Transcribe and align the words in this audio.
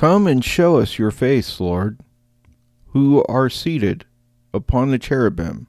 Come 0.00 0.26
and 0.26 0.42
show 0.42 0.78
us 0.78 0.98
your 0.98 1.10
face, 1.10 1.60
Lord, 1.60 1.98
who 2.92 3.22
are 3.24 3.50
seated 3.50 4.06
upon 4.54 4.90
the 4.90 4.98
cherubim, 4.98 5.66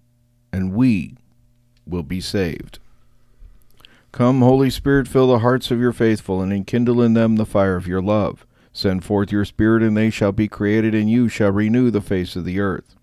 and 0.54 0.72
we 0.74 1.18
will 1.86 2.04
be 2.04 2.21
saved. 2.21 2.79
Come, 4.13 4.39
Holy 4.39 4.70
Spirit, 4.70 5.09
fill 5.09 5.28
the 5.28 5.39
hearts 5.39 5.70
of 5.70 5.81
your 5.81 5.91
faithful, 5.91 6.41
and 6.41 6.54
enkindle 6.54 7.02
in 7.02 7.13
them 7.13 7.36
the 7.36 7.46
fire 7.46 7.75
of 7.75 7.88
your 7.88 8.02
love. 8.02 8.47
Send 8.71 9.04
forth 9.04 9.34
your 9.34 9.44
Spirit, 9.44 9.84
and 9.84 9.98
they 9.98 10.09
shall 10.09 10.32
be 10.32 10.48
created, 10.48 10.95
and 10.95 11.09
you 11.09 11.27
shall 11.27 11.52
renew 11.52 11.91
the 11.91 12.00
face 12.00 12.38
of 12.38 12.45
the 12.45 12.61
earth. 12.61 12.95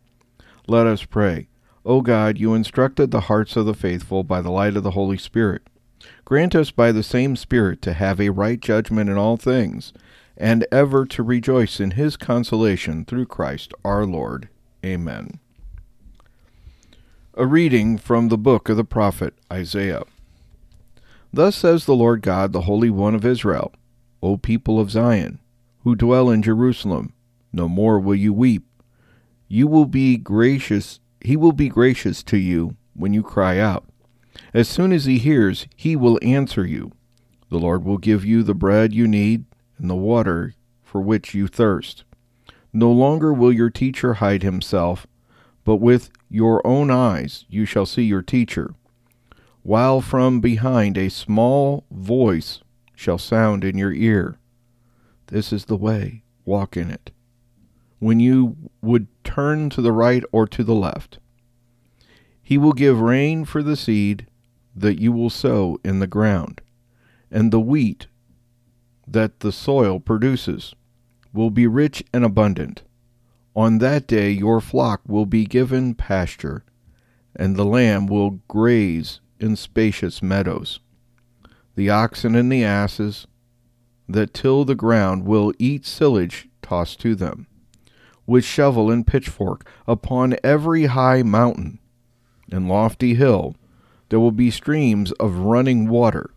Let 0.67 0.87
us 0.87 1.05
pray. 1.05 1.49
O 1.85 2.01
God, 2.01 2.39
you 2.39 2.55
instructed 2.55 3.11
the 3.11 3.21
hearts 3.29 3.55
of 3.55 3.67
the 3.67 3.75
faithful 3.75 4.25
by 4.25 4.41
the 4.41 4.51
light 4.51 4.79
of 4.79 4.83
the 4.83 4.93
Holy 4.93 5.19
Spirit. 5.19 5.61
Grant 6.25 6.55
us 6.55 6.71
by 6.71 6.91
the 6.91 7.03
same 7.03 7.37
Spirit 7.37 7.83
to 7.83 7.93
have 7.93 8.19
a 8.19 8.31
right 8.31 8.61
judgment 8.61 9.11
in 9.11 9.19
all 9.19 9.37
things, 9.37 9.93
and 10.39 10.65
ever 10.71 11.05
to 11.05 11.23
rejoice 11.23 11.81
in 11.81 11.91
his 11.91 12.17
consolation 12.17 13.05
through 13.05 13.27
Christ 13.27 13.75
our 13.85 14.07
Lord. 14.07 14.49
Amen. 14.87 15.41
A 17.35 17.45
reading 17.45 17.99
from 17.99 18.29
the 18.29 18.39
book 18.39 18.69
of 18.69 18.77
the 18.77 18.85
prophet 18.85 19.35
Isaiah. 19.53 20.05
Thus 21.33 21.57
says 21.57 21.85
the 21.85 21.97
Lord 21.97 22.23
God, 22.23 22.53
the 22.53 22.63
Holy 22.63 22.89
One 22.89 23.15
of 23.15 23.27
Israel, 23.27 23.73
O 24.23 24.37
people 24.37 24.79
of 24.81 24.93
Zion, 24.93 25.41
who 25.83 25.97
dwell 25.97 26.31
in 26.31 26.41
Jerusalem, 26.41 27.13
no 27.53 27.69
more 27.69 27.99
will 27.99 28.15
you 28.15 28.33
weep. 28.33 28.65
You 29.49 29.67
will 29.67 29.87
be 29.87 30.17
gracious, 30.17 31.01
he 31.21 31.37
will 31.37 31.53
be 31.53 31.69
gracious 31.69 32.23
to 32.25 32.37
you 32.37 32.77
when 32.95 33.13
you 33.13 33.23
cry 33.23 33.59
out. 33.59 33.85
As 34.55 34.69
soon 34.69 34.93
as 34.93 35.05
he 35.05 35.19
hears, 35.19 35.67
he 35.75 35.97
will 35.97 36.19
answer 36.23 36.65
you. 36.65 36.93
The 37.51 37.59
Lord 37.59 37.85
will 37.85 37.99
give 37.99 38.25
you 38.25 38.43
the 38.43 38.55
bread 38.55 38.93
you 38.93 39.09
need 39.09 39.45
and 39.79 39.89
the 39.89 39.97
water 39.97 40.55
for 40.83 41.01
which 41.01 41.35
you 41.35 41.47
thirst. 41.47 42.05
No 42.73 42.91
longer 42.91 43.33
will 43.33 43.53
your 43.53 43.71
teacher 43.71 44.15
hide 44.15 44.43
himself, 44.43 45.07
but 45.65 45.77
with 45.77 46.11
your 46.29 46.67
own 46.67 46.91
eyes 46.91 47.45
you 47.49 47.65
shall 47.65 47.87
see 47.87 48.03
your 48.03 48.23
teacher 48.23 48.75
while 49.69 50.01
from 50.01 50.41
behind 50.41 50.97
a 50.97 51.11
small 51.11 51.85
voice 51.91 52.63
shall 52.95 53.19
sound 53.19 53.63
in 53.63 53.77
your 53.77 53.93
ear. 53.93 54.39
This 55.27 55.53
is 55.53 55.67
the 55.67 55.77
way, 55.77 56.23
walk 56.47 56.75
in 56.75 56.91
it. 56.91 57.11
When 57.99 58.19
you 58.19 58.57
would 58.81 59.09
turn 59.25 59.69
to 59.69 59.83
the 59.83 59.93
right 59.93 60.25
or 60.33 60.47
to 60.47 60.65
the 60.65 60.75
left, 60.75 61.19
he 62.43 62.57
will 62.57 62.73
give 62.73 62.99
rain 62.99 63.45
for 63.45 63.63
the 63.63 63.77
seed 63.77 64.27
that 64.75 65.01
you 65.01 65.13
will 65.13 65.29
sow 65.29 65.79
in 65.85 65.99
the 65.99 66.07
ground, 66.07 66.63
and 67.31 67.53
the 67.53 67.61
wheat 67.61 68.07
that 69.13 69.41
the 69.41 69.53
soil 69.53 70.01
produces 70.01 70.75
will 71.33 71.51
be 71.51 71.67
rich 71.67 72.03
and 72.13 72.25
abundant. 72.25 72.83
On 73.55 73.79
that 73.79 74.07
day 74.07 74.31
your 74.31 74.61
flock 74.61 75.01
will 75.07 75.27
be 75.27 75.45
given 75.45 75.95
pasture, 75.95 76.65
and 77.35 77.57
the 77.57 77.65
lamb 77.65 78.07
will 78.07 78.41
graze 78.49 79.21
in 79.41 79.57
spacious 79.57 80.23
meadows. 80.23 80.81
The 81.75 81.91
oxen 81.91 82.35
and 82.35 82.51
the 82.51 82.65
asses 82.65 83.27
that 84.09 84.35
till 84.35 84.65
the 84.65 84.75
ground 84.75 85.25
will 85.25 85.53
eat 85.59 85.85
silage 85.85 86.49
tossed 86.63 87.01
to 87.01 87.15
them. 87.15 87.47
With 88.27 88.45
shovel 88.45 88.91
and 88.91 89.07
pitchfork 89.07 89.69
upon 89.87 90.37
every 90.43 90.87
high 90.87 91.23
mountain 91.23 91.79
and 92.51 92.69
lofty 92.69 93.15
hill 93.15 93.55
there 94.09 94.21
will 94.21 94.33
be 94.33 94.51
streams 94.51 95.13
of 95.13 95.39
running 95.39 95.89
water. 95.89 96.31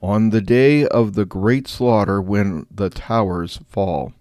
On 0.00 0.30
the 0.30 0.40
day 0.40 0.86
of 0.86 1.14
the 1.14 1.24
great 1.24 1.66
slaughter 1.66 2.22
when 2.22 2.66
the 2.70 2.88
towers 2.88 3.60
fall. 3.68 4.12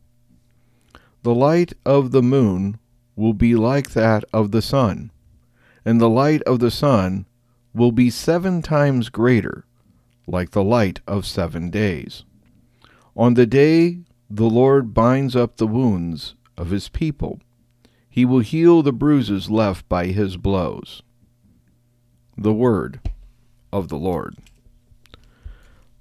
The 1.24 1.36
light 1.36 1.74
of 1.86 2.12
the 2.12 2.24
moon 2.24 2.80
will 3.16 3.34
be 3.34 3.56
like 3.56 3.92
that 3.92 4.24
of 4.34 4.52
the 4.52 4.62
sun, 4.62 5.12
and 5.86 6.00
the 6.00 6.10
light 6.10 6.42
of 6.44 6.60
the 6.60 6.72
sun 6.72 7.26
will 7.74 7.92
be 7.92 8.10
seven 8.10 8.62
times 8.62 9.10
greater, 9.10 9.66
like 10.26 10.52
the 10.52 10.64
light 10.64 11.02
of 11.08 11.26
seven 11.26 11.70
days. 11.70 12.24
On 13.16 13.34
the 13.34 13.46
day 13.46 14.00
the 14.30 14.50
Lord 14.50 14.94
binds 14.94 15.36
up 15.36 15.58
the 15.58 15.68
wounds 15.68 16.36
of 16.58 16.70
his 16.70 16.90
people, 16.90 17.40
he 18.10 18.26
will 18.26 18.40
heal 18.40 18.82
the 18.82 18.92
bruises 18.92 19.50
left 19.50 19.88
by 19.88 20.08
his 20.08 20.38
blows. 20.38 21.04
The 22.36 22.54
word 22.54 23.00
of 23.72 23.90
the 23.90 23.98
Lord. 23.98 24.38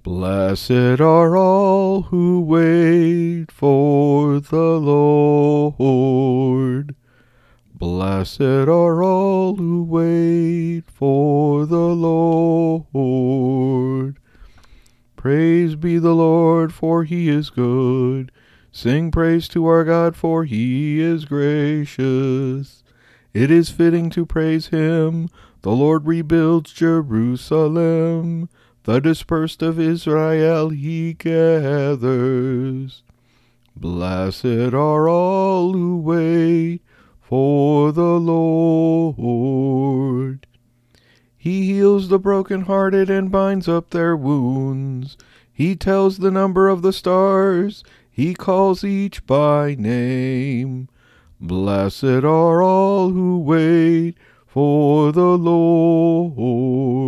Blessed 0.07 1.01
are 1.01 1.37
all 1.37 2.03
who 2.03 2.41
wait 2.41 3.51
for 3.51 4.39
the 4.39 4.79
Lord. 4.79 5.75
Blessed 7.75 8.41
are 8.41 9.03
all 9.03 9.57
who 9.57 9.83
wait 9.83 10.85
for 10.89 11.67
the 11.67 11.77
Lord. 11.77 12.85
Praise 15.17 15.75
be 15.75 15.99
the 15.99 16.15
Lord, 16.15 16.73
for 16.73 17.03
he 17.03 17.29
is 17.29 17.51
good. 17.51 18.31
Sing 18.71 19.11
praise 19.11 19.49
to 19.49 19.67
our 19.67 19.83
God, 19.83 20.15
for 20.15 20.45
he 20.45 21.01
is 21.01 21.25
gracious. 21.25 22.85
It 23.35 23.51
is 23.51 23.71
fitting 23.71 24.11
to 24.11 24.25
praise 24.25 24.69
him. 24.69 25.29
The 25.63 25.73
Lord 25.73 26.07
rebuilds 26.07 26.73
Jerusalem. 26.73 28.49
The 28.87 29.01
dispersed 29.01 29.63
of 29.63 29.81
Israel 29.81 30.69
he 30.69 31.13
gathers. 31.15 33.03
Blessed 33.75 34.45
are 34.75 35.09
all 35.09 35.73
who 35.73 35.99
wait 35.99 36.83
for 37.21 37.91
the 37.91 38.21
Lord. 38.21 39.17
He 41.37 41.67
heals 41.67 42.09
the 42.09 42.21
broken-hearted 42.21 43.11
and 43.11 43.33
binds 43.33 43.67
up 43.67 43.91
their 43.91 44.17
wounds. 44.17 45.17
He 45.53 45.75
tells 45.75 46.19
the 46.19 46.31
number 46.31 46.69
of 46.69 46.83
the 46.83 46.93
stars. 46.93 47.83
He 48.09 48.35
calls 48.35 48.85
each 48.85 49.27
by 49.27 49.75
name. 49.75 50.89
Blessed 51.41 52.05
are 52.05 52.63
all 52.63 53.11
who 53.11 53.41
wait 53.41 54.15
for 54.47 55.11
the 55.11 55.37
Lord. 55.37 57.06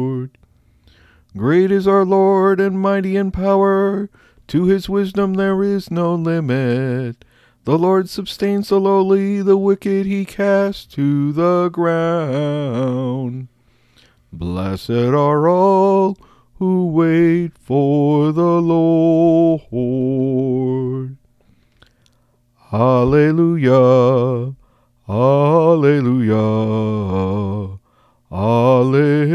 Great 1.39 1.71
is 1.71 1.87
our 1.87 2.05
Lord 2.05 2.59
and 2.59 2.81
mighty 2.81 3.15
in 3.17 3.31
power. 3.31 4.11
To 4.49 4.65
his 4.65 4.89
wisdom 4.89 5.35
there 5.35 5.63
is 5.63 5.89
no 5.89 6.17
limit. 6.17 7.25
The 7.65 7.79
Lord 7.79 8.09
sustains 8.09 8.71
the 8.71 8.81
lowly, 8.81 9.41
the 9.41 9.57
wicked 9.57 10.05
he 10.05 10.25
casts 10.25 10.85
to 10.97 11.31
the 11.33 11.69
ground. 11.69 13.47
Blessed 14.33 14.91
are 14.91 15.49
all 15.49 16.19
who 16.55 16.89
wait 16.89 17.57
for 17.57 18.33
the 18.33 18.61
Lord. 18.61 19.71
Alleluia, 22.73 24.57
Alleluia, 25.09 26.35
Alleluia. 28.33 29.28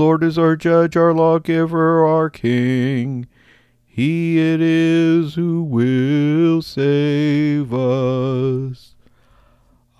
Lord 0.00 0.24
is 0.24 0.38
our 0.38 0.56
judge, 0.56 0.96
our 0.96 1.12
lawgiver, 1.12 2.06
our 2.06 2.30
king. 2.30 3.26
He 3.84 4.38
it 4.38 4.62
is 4.62 5.34
who 5.34 5.62
will 5.62 6.62
save 6.62 7.74
us. 7.74 8.94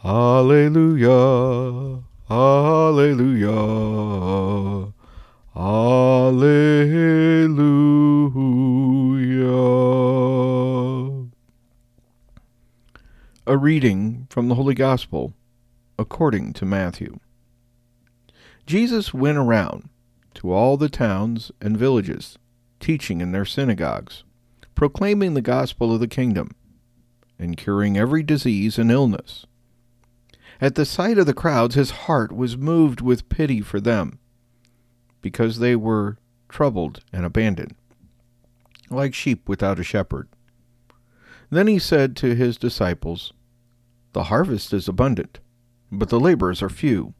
Alleluia, 0.02 1.10
Alleluia, 2.30 3.50
Alleluia. 5.54 5.90
A 13.46 13.56
reading 13.58 14.26
from 14.30 14.48
the 14.48 14.54
Holy 14.54 14.72
Gospel 14.74 15.34
according 15.98 16.54
to 16.54 16.64
Matthew. 16.64 17.20
Jesus 18.66 19.12
went 19.12 19.38
around 19.38 19.88
to 20.34 20.52
all 20.52 20.76
the 20.76 20.88
towns 20.88 21.50
and 21.60 21.76
villages 21.76 22.38
teaching 22.80 23.20
in 23.20 23.32
their 23.32 23.44
synagogues, 23.44 24.24
proclaiming 24.74 25.34
the 25.34 25.42
gospel 25.42 25.92
of 25.92 26.00
the 26.00 26.08
kingdom, 26.08 26.50
and 27.38 27.56
curing 27.56 27.96
every 27.96 28.22
disease 28.22 28.78
and 28.78 28.90
illness. 28.90 29.46
At 30.60 30.74
the 30.74 30.84
sight 30.84 31.18
of 31.18 31.26
the 31.26 31.34
crowds, 31.34 31.74
his 31.74 31.90
heart 31.90 32.32
was 32.32 32.56
moved 32.56 33.00
with 33.00 33.28
pity 33.28 33.60
for 33.60 33.80
them, 33.80 34.18
because 35.20 35.58
they 35.58 35.76
were 35.76 36.18
troubled 36.48 37.00
and 37.12 37.24
abandoned, 37.24 37.74
like 38.90 39.14
sheep 39.14 39.48
without 39.48 39.78
a 39.78 39.84
shepherd. 39.84 40.28
Then 41.50 41.66
he 41.66 41.78
said 41.78 42.16
to 42.16 42.34
his 42.34 42.56
disciples, 42.56 43.32
The 44.12 44.24
harvest 44.24 44.72
is 44.72 44.88
abundant, 44.88 45.40
but 45.90 46.08
the 46.08 46.20
laborers 46.20 46.62
are 46.62 46.68
few. 46.68 47.14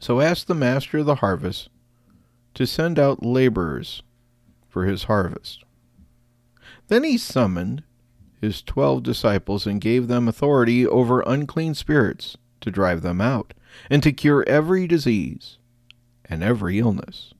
So 0.00 0.20
ask 0.20 0.46
the 0.46 0.54
master 0.54 0.98
of 0.98 1.06
the 1.06 1.16
harvest 1.16 1.68
to 2.54 2.66
send 2.66 2.98
out 2.98 3.22
laborers 3.22 4.02
for 4.68 4.86
his 4.86 5.04
harvest. 5.04 5.62
Then 6.88 7.04
he 7.04 7.18
summoned 7.18 7.84
his 8.40 8.62
twelve 8.62 9.02
disciples 9.02 9.66
and 9.66 9.80
gave 9.80 10.08
them 10.08 10.26
authority 10.26 10.86
over 10.86 11.22
unclean 11.26 11.74
spirits 11.74 12.36
to 12.62 12.70
drive 12.70 13.02
them 13.02 13.20
out 13.20 13.52
and 13.90 14.02
to 14.02 14.10
cure 14.10 14.42
every 14.48 14.86
disease 14.86 15.58
and 16.24 16.42
every 16.42 16.78
illness. 16.78 17.34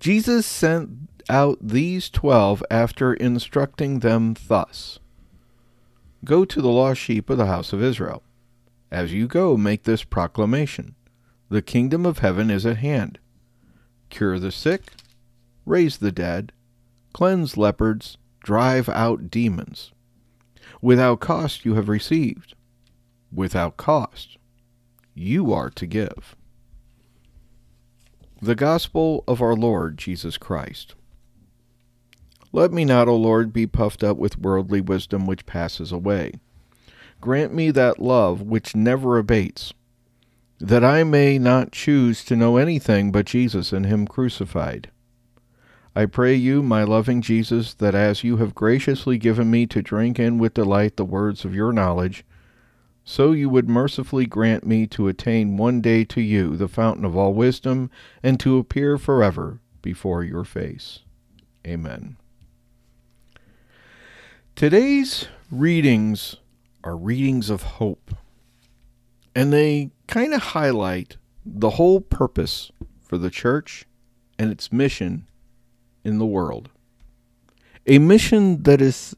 Jesus 0.00 0.44
sent 0.44 0.90
out 1.30 1.58
these 1.62 2.10
twelve 2.10 2.62
after 2.70 3.14
instructing 3.14 4.00
them 4.00 4.34
thus 4.48 4.98
Go 6.24 6.44
to 6.44 6.62
the 6.62 6.68
lost 6.68 7.00
sheep 7.00 7.30
of 7.30 7.38
the 7.38 7.46
house 7.46 7.72
of 7.72 7.82
Israel. 7.82 8.22
As 8.92 9.12
you 9.12 9.26
go, 9.26 9.56
make 9.56 9.82
this 9.82 10.04
proclamation 10.04 10.94
The 11.52 11.60
kingdom 11.60 12.06
of 12.06 12.20
heaven 12.20 12.50
is 12.50 12.64
at 12.64 12.78
hand. 12.78 13.18
Cure 14.08 14.38
the 14.38 14.50
sick, 14.50 14.94
raise 15.66 15.98
the 15.98 16.10
dead, 16.10 16.50
cleanse 17.12 17.58
lepers, 17.58 18.16
drive 18.42 18.88
out 18.88 19.30
demons. 19.30 19.92
Without 20.80 21.20
cost 21.20 21.66
you 21.66 21.74
have 21.74 21.90
received. 21.90 22.54
Without 23.30 23.76
cost 23.76 24.38
you 25.12 25.52
are 25.52 25.68
to 25.68 25.86
give. 25.86 26.36
The 28.40 28.54
Gospel 28.54 29.22
of 29.28 29.42
our 29.42 29.54
Lord 29.54 29.98
Jesus 29.98 30.38
Christ. 30.38 30.94
Let 32.50 32.72
me 32.72 32.86
not, 32.86 33.08
O 33.08 33.16
Lord, 33.16 33.52
be 33.52 33.66
puffed 33.66 34.02
up 34.02 34.16
with 34.16 34.38
worldly 34.38 34.80
wisdom 34.80 35.26
which 35.26 35.44
passes 35.44 35.92
away. 35.92 36.32
Grant 37.20 37.52
me 37.52 37.70
that 37.72 38.00
love 38.00 38.40
which 38.40 38.74
never 38.74 39.18
abates, 39.18 39.74
that 40.62 40.84
I 40.84 41.02
may 41.02 41.40
not 41.40 41.72
choose 41.72 42.24
to 42.24 42.36
know 42.36 42.56
anything 42.56 43.10
but 43.10 43.26
Jesus 43.26 43.72
and 43.72 43.84
Him 43.84 44.06
crucified. 44.06 44.92
I 45.96 46.06
pray 46.06 46.36
you, 46.36 46.62
my 46.62 46.84
loving 46.84 47.20
Jesus, 47.20 47.74
that 47.74 47.96
as 47.96 48.22
you 48.22 48.36
have 48.36 48.54
graciously 48.54 49.18
given 49.18 49.50
me 49.50 49.66
to 49.66 49.82
drink 49.82 50.20
in 50.20 50.38
with 50.38 50.54
delight 50.54 50.96
the 50.96 51.04
words 51.04 51.44
of 51.44 51.52
your 51.52 51.72
knowledge, 51.72 52.24
so 53.04 53.32
you 53.32 53.48
would 53.48 53.68
mercifully 53.68 54.24
grant 54.24 54.64
me 54.64 54.86
to 54.86 55.08
attain 55.08 55.56
one 55.56 55.80
day 55.80 56.04
to 56.04 56.20
you, 56.20 56.56
the 56.56 56.68
fountain 56.68 57.04
of 57.04 57.16
all 57.16 57.34
wisdom, 57.34 57.90
and 58.22 58.38
to 58.38 58.56
appear 58.56 58.96
forever 58.96 59.58
before 59.82 60.22
your 60.22 60.44
face. 60.44 61.00
Amen. 61.66 62.16
Today's 64.54 65.26
readings 65.50 66.36
are 66.84 66.96
readings 66.96 67.50
of 67.50 67.62
hope, 67.62 68.14
and 69.34 69.52
they 69.52 69.90
kind 70.06 70.34
of 70.34 70.42
highlight 70.42 71.16
the 71.44 71.70
whole 71.70 72.00
purpose 72.00 72.70
for 73.00 73.18
the 73.18 73.30
church 73.30 73.84
and 74.38 74.50
its 74.50 74.72
mission 74.72 75.28
in 76.04 76.18
the 76.18 76.26
world. 76.26 76.70
A 77.86 77.98
mission 77.98 78.62
that 78.62 78.80
is 78.80 79.16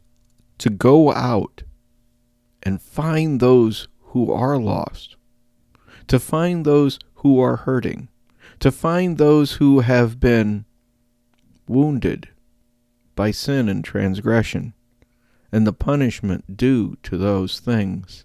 to 0.59 0.71
go 0.71 1.13
out 1.13 1.63
and 2.63 2.81
find 2.81 3.41
those 3.41 3.89
who 4.01 4.33
are 4.33 4.59
lost, 4.59 5.17
to 6.07 6.19
find 6.19 6.65
those 6.65 6.99
who 7.17 7.41
are 7.41 7.57
hurting, 7.57 8.09
to 8.61 8.71
find 8.71 9.19
those 9.19 9.53
who 9.53 9.81
have 9.81 10.21
been 10.21 10.65
wounded 11.67 12.29
by 13.15 13.31
sin 13.31 13.69
and 13.69 13.85
transgression, 13.85 14.75
and 15.53 15.67
the 15.67 15.73
punishment 15.73 16.57
due 16.57 16.97
to 17.03 17.17
those 17.17 17.61
things, 17.61 18.25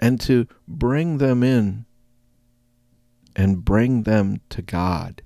and 0.00 0.20
to 0.22 0.48
bring 0.66 1.18
them 1.18 1.42
in 1.42 1.84
and 3.36 3.64
bring 3.64 4.02
them 4.02 4.40
to 4.48 4.62
God 4.62 5.22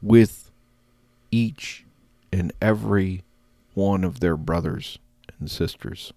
with 0.00 0.50
each 1.30 1.84
and 2.32 2.52
every 2.60 3.24
one 3.74 4.04
of 4.04 4.20
their 4.20 4.36
brothers 4.36 4.98
and 5.40 5.50
sisters. 5.50 6.12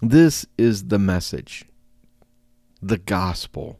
This 0.00 0.46
is 0.58 0.86
the 0.86 0.98
message, 0.98 1.64
the 2.80 2.98
gospel, 2.98 3.78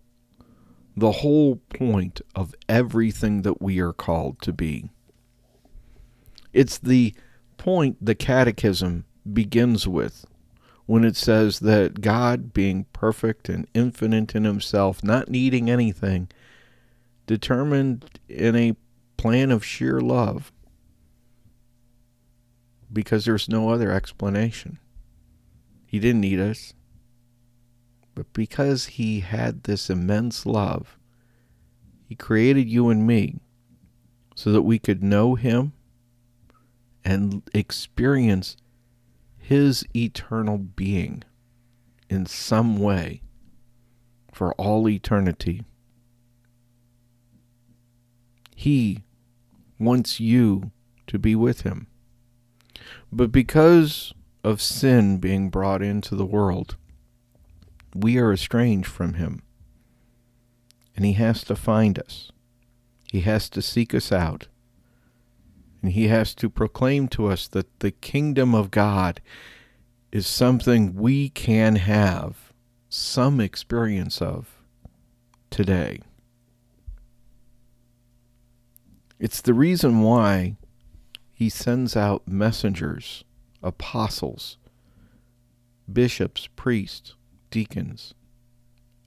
the 0.96 1.12
whole 1.12 1.56
point 1.56 2.20
of 2.36 2.54
everything 2.68 3.42
that 3.42 3.60
we 3.60 3.80
are 3.80 3.92
called 3.92 4.40
to 4.42 4.52
be. 4.52 4.90
It's 6.52 6.78
the 6.78 7.14
point 7.56 7.96
the 8.00 8.14
catechism 8.14 9.04
begins 9.32 9.88
with 9.88 10.26
when 10.92 11.04
it 11.04 11.16
says 11.16 11.60
that 11.60 12.02
God, 12.02 12.52
being 12.52 12.84
perfect 12.92 13.48
and 13.48 13.66
infinite 13.72 14.34
in 14.34 14.44
himself, 14.44 15.02
not 15.02 15.30
needing 15.30 15.70
anything, 15.70 16.28
determined 17.26 18.20
in 18.28 18.54
a 18.54 18.76
plan 19.16 19.50
of 19.50 19.64
sheer 19.64 20.02
love 20.02 20.52
because 22.92 23.24
there's 23.24 23.48
no 23.48 23.70
other 23.70 23.90
explanation. 23.90 24.78
He 25.86 25.98
didn't 25.98 26.20
need 26.20 26.38
us. 26.38 26.74
But 28.14 28.30
because 28.34 28.84
he 28.84 29.20
had 29.20 29.62
this 29.62 29.88
immense 29.88 30.44
love, 30.44 30.98
he 32.06 32.14
created 32.14 32.68
you 32.68 32.90
and 32.90 33.06
me 33.06 33.36
so 34.34 34.52
that 34.52 34.60
we 34.60 34.78
could 34.78 35.02
know 35.02 35.36
him 35.36 35.72
and 37.02 37.40
experience 37.54 38.58
his 39.42 39.84
eternal 39.94 40.56
being 40.56 41.22
in 42.08 42.24
some 42.26 42.78
way 42.78 43.20
for 44.32 44.54
all 44.54 44.88
eternity. 44.88 45.62
He 48.54 49.02
wants 49.78 50.20
you 50.20 50.70
to 51.08 51.18
be 51.18 51.34
with 51.34 51.62
him. 51.62 51.88
But 53.10 53.30
because 53.30 54.14
of 54.42 54.62
sin 54.62 55.18
being 55.18 55.50
brought 55.50 55.82
into 55.82 56.14
the 56.16 56.24
world, 56.24 56.76
we 57.94 58.18
are 58.18 58.32
estranged 58.32 58.88
from 58.88 59.14
Him. 59.14 59.42
And 60.96 61.04
He 61.04 61.12
has 61.14 61.44
to 61.44 61.56
find 61.56 61.98
us, 61.98 62.32
He 63.10 63.20
has 63.20 63.48
to 63.50 63.62
seek 63.62 63.94
us 63.94 64.10
out, 64.10 64.48
and 65.82 65.93
He 65.93 66.08
has 66.08 66.34
to 66.37 66.49
proclaim 66.49 67.08
to 67.08 67.26
us 67.26 67.49
that 67.49 67.81
the 67.81 67.90
kingdom 67.90 68.55
of 68.55 68.70
God 68.70 69.20
is 70.12 70.26
something 70.26 70.94
we 70.94 71.29
can 71.31 71.76
have 71.76 72.52
some 72.88 73.40
experience 73.40 74.20
of 74.20 74.58
today. 75.50 76.00
It's 79.19 79.40
the 79.40 79.54
reason 79.54 80.00
why 80.00 80.56
he 81.33 81.49
sends 81.49 81.97
out 81.97 82.26
messengers, 82.26 83.25
apostles, 83.62 84.59
bishops, 85.90 86.49
priests, 86.56 87.14
deacons, 87.50 88.14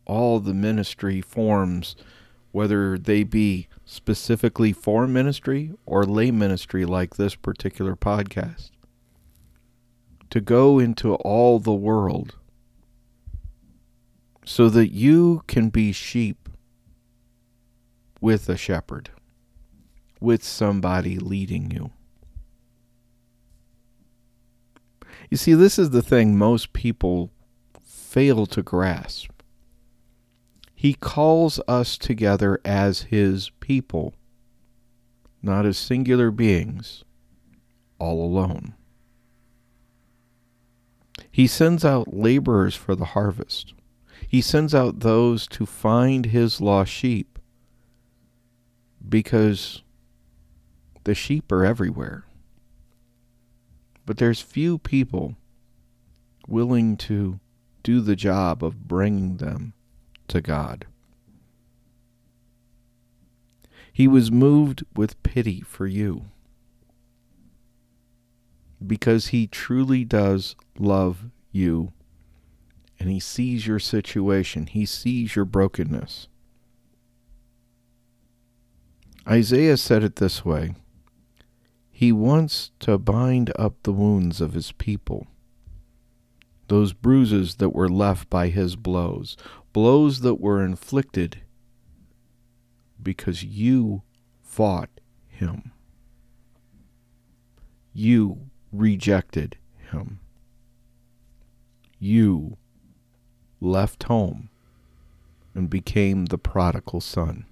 all 0.05 0.39
the 0.39 0.53
ministry 0.53 1.21
forms, 1.21 1.95
whether 2.51 2.97
they 2.97 3.23
be 3.23 3.67
specifically 3.85 4.73
for 4.73 5.07
ministry 5.07 5.71
or 5.85 6.03
lay 6.03 6.31
ministry, 6.31 6.83
like 6.85 7.15
this 7.15 7.35
particular 7.35 7.95
podcast, 7.95 8.71
to 10.31 10.41
go 10.41 10.79
into 10.79 11.13
all 11.15 11.59
the 11.59 11.73
world 11.73 12.35
so 14.43 14.69
that 14.69 14.91
you 14.91 15.43
can 15.47 15.69
be 15.69 15.91
sheep 15.91 16.49
with 18.19 18.49
a 18.49 18.57
shepherd, 18.57 19.11
with 20.19 20.43
somebody 20.43 21.17
leading 21.17 21.69
you. 21.71 21.91
You 25.29 25.37
see, 25.37 25.53
this 25.53 25.77
is 25.77 25.91
the 25.91 26.01
thing 26.01 26.37
most 26.37 26.73
people 26.73 27.31
fail 27.81 28.45
to 28.47 28.61
grasp. 28.61 29.34
He 30.85 30.93
calls 30.93 31.59
us 31.67 31.97
together 31.97 32.61
as 32.63 33.09
His 33.09 33.49
people, 33.59 34.13
not 35.41 35.65
as 35.65 35.79
singular 35.79 36.29
beings, 36.29 37.03
all 37.97 38.23
alone. 38.23 38.75
He 41.31 41.47
sends 41.47 41.83
out 41.83 42.13
laborers 42.13 42.75
for 42.75 42.95
the 42.95 43.15
harvest. 43.17 43.73
He 44.27 44.41
sends 44.41 44.75
out 44.75 44.99
those 44.99 45.47
to 45.47 45.65
find 45.65 46.27
His 46.27 46.61
lost 46.61 46.91
sheep 46.91 47.39
because 49.09 49.81
the 51.03 51.15
sheep 51.15 51.51
are 51.51 51.65
everywhere. 51.65 52.25
But 54.05 54.17
there's 54.17 54.39
few 54.39 54.77
people 54.77 55.35
willing 56.47 56.95
to 56.97 57.39
do 57.81 58.01
the 58.01 58.15
job 58.15 58.63
of 58.63 58.87
bringing 58.87 59.37
them 59.37 59.73
to 60.27 60.41
God. 60.41 60.85
He 63.91 64.07
was 64.07 64.31
moved 64.31 64.83
with 64.95 65.21
pity 65.23 65.61
for 65.61 65.87
you 65.87 66.25
because 68.85 69.27
he 69.27 69.47
truly 69.47 70.03
does 70.03 70.55
love 70.77 71.25
you 71.51 71.93
and 72.99 73.09
he 73.09 73.19
sees 73.19 73.67
your 73.67 73.79
situation, 73.79 74.67
he 74.67 74.85
sees 74.85 75.35
your 75.35 75.45
brokenness. 75.45 76.27
Isaiah 79.27 79.77
said 79.77 80.03
it 80.03 80.17
this 80.17 80.45
way 80.45 80.75
He 81.91 82.11
wants 82.11 82.71
to 82.79 82.97
bind 82.97 83.51
up 83.57 83.75
the 83.83 83.93
wounds 83.93 84.39
of 84.39 84.53
his 84.53 84.71
people, 84.73 85.27
those 86.67 86.93
bruises 86.93 87.55
that 87.55 87.69
were 87.69 87.89
left 87.89 88.29
by 88.29 88.49
his 88.49 88.75
blows, 88.75 89.37
blows 89.73 90.21
that 90.21 90.35
were 90.35 90.63
inflicted 90.63 91.41
because 93.01 93.43
you 93.43 94.01
fought 94.41 94.89
him. 95.27 95.71
You 97.93 98.49
rejected 98.71 99.57
him. 99.91 100.19
You 101.99 102.57
left 103.61 104.03
home 104.03 104.49
and 105.53 105.69
became 105.69 106.25
the 106.25 106.37
prodigal 106.37 106.99
son. 106.99 107.45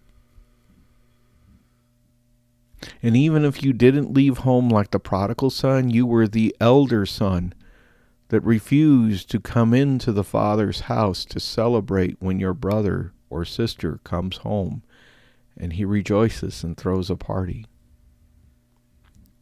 And 3.01 3.15
even 3.15 3.45
if 3.45 3.63
you 3.63 3.71
didn't 3.71 4.13
leave 4.13 4.39
home 4.39 4.67
like 4.67 4.91
the 4.91 4.99
prodigal 4.99 5.49
son, 5.49 5.89
you 5.89 6.05
were 6.05 6.27
the 6.27 6.53
elder 6.59 7.05
son 7.05 7.53
that 8.29 8.41
refuse 8.41 9.25
to 9.25 9.39
come 9.39 9.73
into 9.73 10.11
the 10.11 10.23
father's 10.23 10.81
house 10.81 11.25
to 11.25 11.39
celebrate 11.39 12.17
when 12.19 12.39
your 12.39 12.53
brother 12.53 13.13
or 13.29 13.45
sister 13.45 13.99
comes 14.03 14.37
home 14.37 14.83
and 15.57 15.73
he 15.73 15.85
rejoices 15.85 16.63
and 16.63 16.77
throws 16.77 17.09
a 17.09 17.15
party. 17.15 17.65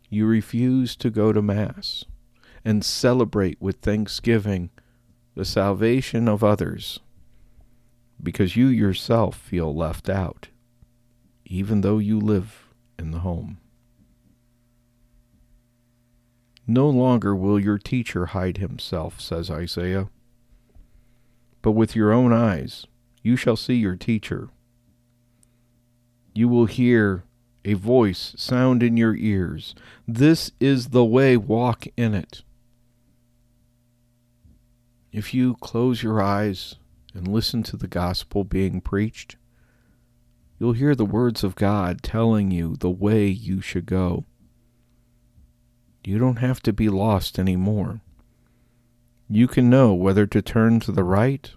You 0.09 0.25
refuse 0.25 0.95
to 0.97 1.09
go 1.09 1.31
to 1.31 1.41
Mass 1.41 2.03
and 2.65 2.83
celebrate 2.83 3.61
with 3.61 3.77
thanksgiving 3.77 4.69
the 5.35 5.45
salvation 5.45 6.27
of 6.27 6.43
others 6.43 6.99
because 8.21 8.55
you 8.55 8.67
yourself 8.67 9.37
feel 9.37 9.73
left 9.73 10.09
out, 10.09 10.49
even 11.45 11.81
though 11.81 11.97
you 11.97 12.19
live 12.19 12.67
in 12.99 13.11
the 13.11 13.19
home. 13.19 13.60
No 16.71 16.89
longer 16.89 17.35
will 17.35 17.59
your 17.59 17.77
teacher 17.77 18.27
hide 18.27 18.57
himself, 18.57 19.19
says 19.19 19.51
Isaiah, 19.51 20.09
but 21.61 21.71
with 21.71 21.95
your 21.95 22.11
own 22.11 22.31
eyes 22.31 22.87
you 23.21 23.35
shall 23.35 23.55
see 23.55 23.75
your 23.75 23.95
teacher 23.95 24.49
you 26.33 26.47
will 26.47 26.65
hear 26.65 27.23
a 27.63 27.73
voice 27.73 28.33
sound 28.37 28.81
in 28.81 28.97
your 28.97 29.15
ears. 29.15 29.75
This 30.07 30.51
is 30.59 30.89
the 30.89 31.05
way, 31.05 31.37
walk 31.37 31.85
in 31.97 32.13
it. 32.13 32.41
If 35.11 35.33
you 35.33 35.55
close 35.55 36.01
your 36.01 36.21
eyes 36.21 36.75
and 37.13 37.27
listen 37.27 37.63
to 37.63 37.77
the 37.77 37.87
gospel 37.87 38.43
being 38.43 38.79
preached, 38.79 39.35
you'll 40.57 40.73
hear 40.73 40.95
the 40.95 41.05
words 41.05 41.43
of 41.43 41.55
God 41.55 42.01
telling 42.01 42.49
you 42.49 42.77
the 42.77 42.89
way 42.89 43.27
you 43.27 43.61
should 43.61 43.85
go. 43.85 44.25
You 46.03 46.17
don't 46.17 46.37
have 46.37 46.61
to 46.63 46.73
be 46.73 46.89
lost 46.89 47.37
anymore. 47.37 48.01
You 49.29 49.47
can 49.47 49.69
know 49.69 49.93
whether 49.93 50.25
to 50.27 50.41
turn 50.41 50.79
to 50.81 50.91
the 50.91 51.03
right 51.03 51.51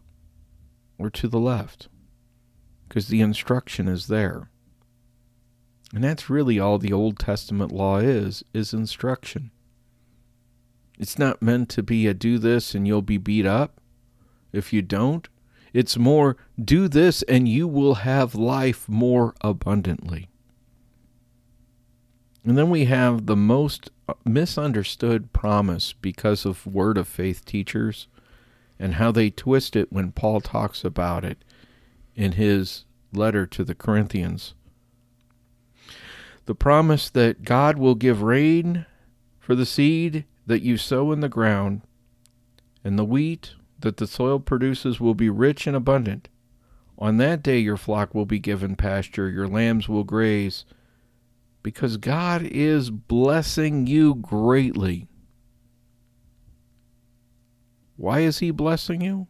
or 0.98 1.10
to 1.10 1.28
the 1.28 1.40
left 1.40 1.88
because 2.88 3.08
the 3.08 3.20
instruction 3.20 3.88
is 3.88 4.06
there. 4.06 4.50
And 5.92 6.04
that's 6.04 6.30
really 6.30 6.58
all 6.58 6.78
the 6.78 6.92
Old 6.92 7.18
Testament 7.18 7.72
law 7.72 7.98
is, 7.98 8.44
is 8.52 8.72
instruction. 8.72 9.50
It's 10.98 11.18
not 11.18 11.42
meant 11.42 11.68
to 11.70 11.82
be 11.82 12.06
a 12.06 12.14
do 12.14 12.38
this 12.38 12.74
and 12.74 12.86
you'll 12.86 13.02
be 13.02 13.18
beat 13.18 13.46
up 13.46 13.80
if 14.52 14.72
you 14.72 14.82
don't. 14.82 15.28
It's 15.72 15.96
more 15.96 16.36
do 16.62 16.86
this 16.86 17.22
and 17.22 17.48
you 17.48 17.66
will 17.66 17.94
have 17.96 18.34
life 18.34 18.88
more 18.88 19.34
abundantly. 19.40 20.28
And 22.44 22.58
then 22.58 22.70
we 22.70 22.84
have 22.86 23.26
the 23.26 23.36
most 23.36 23.90
uh, 24.08 24.14
misunderstood 24.24 25.32
promise 25.32 25.92
because 25.92 26.44
of 26.44 26.66
word 26.66 26.98
of 26.98 27.08
faith 27.08 27.44
teachers 27.44 28.06
and 28.78 28.94
how 28.94 29.12
they 29.12 29.30
twist 29.30 29.76
it 29.76 29.92
when 29.92 30.12
Paul 30.12 30.40
talks 30.40 30.84
about 30.84 31.24
it 31.24 31.38
in 32.14 32.32
his 32.32 32.84
letter 33.12 33.46
to 33.46 33.64
the 33.64 33.74
Corinthians 33.74 34.54
the 36.46 36.54
promise 36.54 37.08
that 37.10 37.44
God 37.44 37.78
will 37.78 37.94
give 37.94 38.22
rain 38.22 38.86
for 39.38 39.54
the 39.54 39.66
seed 39.66 40.24
that 40.46 40.62
you 40.62 40.76
sow 40.76 41.10
in 41.12 41.20
the 41.20 41.28
ground, 41.28 41.82
and 42.82 42.98
the 42.98 43.04
wheat 43.04 43.54
that 43.80 43.96
the 43.96 44.06
soil 44.06 44.38
produces 44.38 45.00
will 45.00 45.14
be 45.14 45.30
rich 45.30 45.66
and 45.66 45.76
abundant. 45.76 46.28
On 46.98 47.16
that 47.16 47.42
day 47.42 47.58
your 47.58 47.76
flock 47.76 48.14
will 48.14 48.26
be 48.26 48.38
given 48.38 48.76
pasture, 48.76 49.28
your 49.28 49.48
lambs 49.48 49.88
will 49.88 50.04
graze, 50.04 50.64
because 51.64 51.97
God 51.97 52.42
is 52.42 52.90
blessing 52.90 53.87
you 53.87 54.14
greatly. 54.14 55.09
Why 57.97 58.21
is 58.21 58.38
He 58.38 58.50
blessing 58.50 59.00
you? 59.00 59.26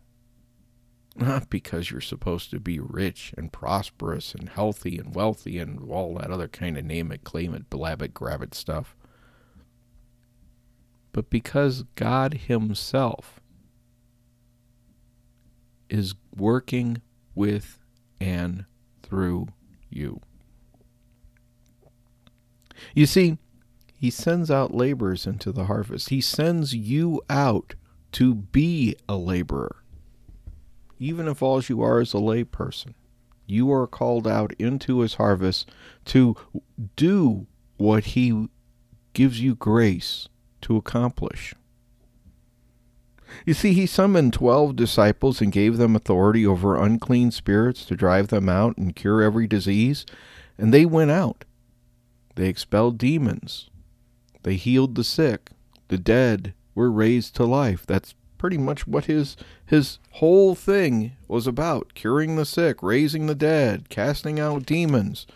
Not 1.17 1.49
because 1.49 1.93
you're 1.93 2.01
supposed 2.01 2.51
to 2.51 2.59
be 2.59 2.81
rich 2.81 3.33
and 3.39 3.53
prosperous 3.53 4.35
and 4.35 4.49
healthy 4.49 4.99
and 4.99 5.15
wealthy 5.15 5.59
and 5.59 5.89
all 5.89 6.17
that 6.17 6.33
other 6.33 6.49
kind 6.49 6.77
of 6.77 6.85
name 6.85 7.13
it, 7.13 7.23
claim 7.23 7.55
it, 7.55 7.71
blab 7.71 8.03
it, 8.03 8.13
grab 8.13 8.43
it 8.43 8.53
stuff. 8.53 8.97
But 11.13 11.31
because 11.31 11.85
God 11.95 12.35
Himself 12.35 13.41
is 15.89 16.17
working 16.37 17.01
with 17.37 17.79
and 18.21 18.65
through 19.05 19.47
you. 19.89 20.21
You 22.95 23.07
see, 23.07 23.39
He 23.93 24.11
sends 24.11 24.51
out 24.51 24.75
laborers 24.75 25.27
into 25.27 25.53
the 25.53 25.65
harvest. 25.65 26.11
He 26.11 26.21
sends 26.21 26.75
you 26.75 27.23
out 27.31 27.75
to 28.13 28.35
be 28.35 28.97
a 29.09 29.17
laborer 29.17 29.85
even 30.99 31.29
if 31.29 31.43
all 31.43 31.63
you 31.63 31.83
are 31.83 32.01
is 32.01 32.15
a 32.15 32.19
layperson. 32.19 32.95
You 33.47 33.71
are 33.73 33.87
called 33.87 34.27
out 34.27 34.55
into 34.59 35.01
his 35.01 35.15
harvest 35.15 35.71
to 36.07 36.35
do 36.97 37.47
what 37.77 38.05
he 38.05 38.49
gives 39.13 39.41
you 39.41 39.55
grace 39.55 40.29
to 40.63 40.77
accomplish. 40.77 41.55
You 43.45 43.53
see, 43.53 43.73
he 43.75 43.87
summoned 43.87 44.33
twelve 44.33 44.77
disciples 44.77 45.41
and 45.41 45.53
gave 45.53 45.77
them 45.77 45.97
authority 45.97 46.47
over 46.47 46.77
unclean 46.77 47.33
spirits 47.33 47.85
to 47.87 47.97
drive 47.97 48.29
them 48.29 48.49
out 48.49 48.79
and 48.79 48.97
cure 48.97 49.21
every 49.23 49.47
disease, 49.47 50.07
and 50.57 50.73
they 50.73 50.87
went 50.87 51.11
out. 51.11 51.45
They 52.35 52.49
expelled 52.49 52.99
demons. 52.99 53.71
They 54.43 54.57
healed 54.57 54.95
the 54.95 55.05
sick. 55.05 55.51
The 55.89 55.99
dead 55.99 56.55
were 56.75 56.91
raised 56.91 57.37
to 57.37 57.45
life. 57.45 57.87
That's 57.87 58.15
pretty 58.39 58.59
much 58.59 58.87
what 58.87 59.07
his 59.07 59.37
his 59.65 59.99
whole 60.13 60.55
thing 60.55 61.13
was 61.29 61.47
about. 61.47 61.95
Curing 61.95 62.37
the 62.37 62.45
sick 62.45 62.83
raising 62.83 63.27
the 63.27 63.35
dead 63.35 63.89
casting 63.89 64.39
out 64.39 64.67
demons. 64.67 65.27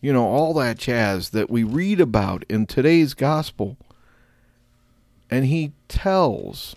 You 0.00 0.12
know 0.12 0.26
all 0.26 0.54
that 0.54 0.78
jazz 0.78 1.30
that 1.30 1.50
we 1.50 1.62
read 1.64 2.00
about 2.00 2.44
in 2.48 2.66
today's 2.66 3.14
gospel. 3.14 3.76
And 5.30 5.46
he 5.46 5.72
tells 5.88 6.76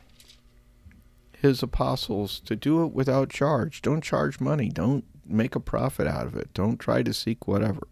his 1.39 1.61
apostles 1.61 2.39
to 2.41 2.55
do 2.55 2.83
it 2.83 2.93
without 2.93 3.29
charge. 3.29 3.81
Don't 3.81 4.03
charge 4.03 4.39
money. 4.39 4.69
Don't 4.69 5.03
make 5.25 5.55
a 5.55 5.59
profit 5.59 6.07
out 6.07 6.25
of 6.25 6.35
it. 6.35 6.53
Don't 6.53 6.79
try 6.79 7.03
to 7.03 7.13
seek 7.13 7.47
whatever 7.47 7.87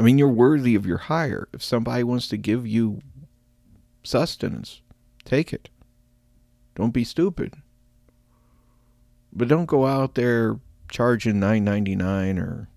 i 0.00 0.02
mean 0.02 0.18
you're 0.18 0.28
worthy 0.28 0.74
of 0.74 0.86
your 0.86 0.98
hire 0.98 1.46
if 1.52 1.62
somebody 1.62 2.02
wants 2.02 2.26
to 2.26 2.36
give 2.36 2.66
you 2.66 3.00
sustenance 4.02 4.80
take 5.24 5.52
it 5.52 5.68
don't 6.80 6.94
be 6.94 7.04
stupid. 7.04 7.56
But 9.34 9.48
don't 9.48 9.66
go 9.66 9.86
out 9.86 10.14
there 10.14 10.58
charging 10.88 11.38
nine 11.38 11.62
ninety 11.62 11.94
nine 11.94 12.38
or 12.38 12.70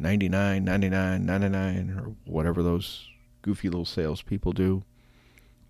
ninety 0.00 0.28
nine, 0.28 0.64
ninety 0.64 0.88
nine, 0.88 1.24
ninety 1.24 1.48
nine, 1.48 1.90
or 1.90 2.16
whatever 2.24 2.60
those 2.60 3.06
goofy 3.42 3.68
little 3.68 3.84
salespeople 3.84 4.52
do. 4.52 4.82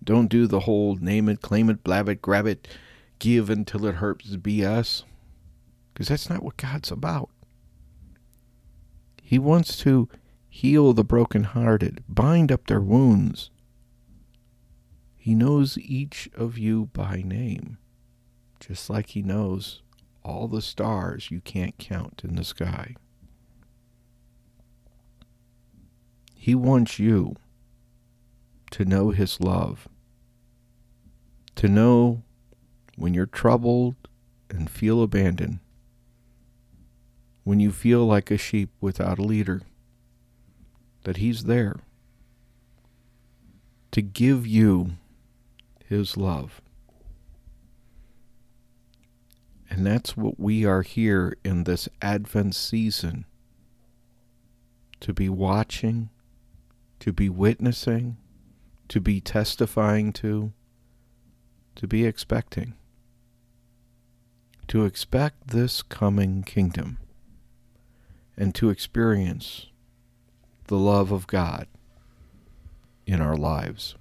Don't 0.03 0.27
do 0.27 0.47
the 0.47 0.61
whole 0.61 0.95
name 0.95 1.29
it, 1.29 1.41
claim 1.41 1.69
it, 1.69 1.83
blab 1.83 2.09
it, 2.09 2.19
grab 2.19 2.47
it, 2.47 2.67
give 3.19 3.49
until 3.49 3.85
it 3.85 3.95
hurts 3.95 4.35
BS. 4.35 5.03
Because 5.93 6.07
that's 6.07 6.31
not 6.31 6.41
what 6.41 6.57
God's 6.57 6.89
about. 6.89 7.29
He 9.21 9.37
wants 9.37 9.77
to 9.81 10.09
heal 10.59 10.91
the 10.91 11.05
brokenhearted, 11.05 12.03
bind 12.09 12.51
up 12.51 12.67
their 12.67 12.81
wounds, 12.81 13.49
he 15.29 15.35
knows 15.35 15.77
each 15.77 16.27
of 16.33 16.57
you 16.57 16.89
by 16.91 17.21
name, 17.21 17.77
just 18.59 18.89
like 18.89 19.09
He 19.09 19.21
knows 19.21 19.83
all 20.23 20.47
the 20.47 20.61
stars 20.61 21.29
you 21.29 21.39
can't 21.39 21.77
count 21.77 22.21
in 22.23 22.35
the 22.35 22.43
sky. 22.43 22.95
He 26.33 26.55
wants 26.55 26.97
you 26.97 27.35
to 28.71 28.85
know 28.85 29.11
His 29.11 29.39
love, 29.39 29.87
to 31.55 31.67
know 31.67 32.23
when 32.95 33.13
you're 33.13 33.27
troubled 33.27 33.95
and 34.49 34.67
feel 34.67 35.03
abandoned, 35.03 35.59
when 37.43 37.59
you 37.59 37.71
feel 37.71 38.05
like 38.07 38.31
a 38.31 38.37
sheep 38.37 38.71
without 38.81 39.19
a 39.19 39.23
leader, 39.23 39.61
that 41.03 41.17
He's 41.17 41.45
there 41.45 41.77
to 43.91 44.01
give 44.01 44.45
you 44.45 44.91
His 45.85 46.17
love. 46.17 46.61
And 49.69 49.85
that's 49.85 50.17
what 50.17 50.39
we 50.39 50.65
are 50.65 50.81
here 50.81 51.37
in 51.43 51.63
this 51.63 51.87
Advent 52.01 52.55
season 52.55 53.25
to 54.99 55.13
be 55.13 55.29
watching, 55.29 56.09
to 56.99 57.13
be 57.13 57.29
witnessing, 57.29 58.17
to 58.89 58.99
be 58.99 59.21
testifying 59.21 60.11
to, 60.13 60.51
to 61.75 61.87
be 61.87 62.05
expecting. 62.05 62.73
To 64.67 64.85
expect 64.85 65.47
this 65.47 65.81
coming 65.81 66.43
kingdom 66.43 66.99
and 68.37 68.53
to 68.55 68.69
experience 68.69 69.67
the 70.69 70.77
love 70.77 71.11
of 71.11 71.25
God 71.25 71.65
in 73.07 73.21
our 73.21 73.35
lives. 73.35 73.95